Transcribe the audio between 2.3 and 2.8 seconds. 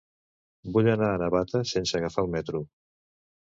metro.